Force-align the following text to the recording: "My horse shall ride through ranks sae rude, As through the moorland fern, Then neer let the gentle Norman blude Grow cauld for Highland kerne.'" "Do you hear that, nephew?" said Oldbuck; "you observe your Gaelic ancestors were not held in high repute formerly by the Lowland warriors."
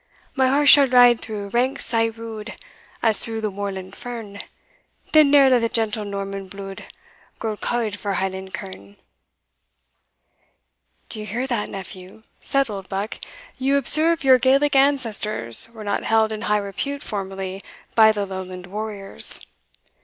"My 0.35 0.47
horse 0.47 0.69
shall 0.71 0.87
ride 0.87 1.19
through 1.19 1.49
ranks 1.49 1.85
sae 1.85 2.09
rude, 2.09 2.53
As 3.03 3.19
through 3.19 3.39
the 3.41 3.51
moorland 3.51 3.95
fern, 3.95 4.41
Then 5.11 5.29
neer 5.29 5.47
let 5.47 5.59
the 5.59 5.69
gentle 5.69 6.05
Norman 6.05 6.47
blude 6.49 6.85
Grow 7.37 7.55
cauld 7.55 7.97
for 7.99 8.13
Highland 8.13 8.51
kerne.'" 8.51 8.97
"Do 11.09 11.19
you 11.19 11.27
hear 11.27 11.45
that, 11.45 11.69
nephew?" 11.69 12.23
said 12.39 12.67
Oldbuck; 12.67 13.19
"you 13.59 13.77
observe 13.77 14.23
your 14.23 14.39
Gaelic 14.39 14.75
ancestors 14.75 15.69
were 15.69 15.83
not 15.83 16.01
held 16.03 16.31
in 16.31 16.41
high 16.49 16.57
repute 16.57 17.03
formerly 17.03 17.63
by 17.93 18.11
the 18.11 18.25
Lowland 18.25 18.65
warriors." 18.65 19.45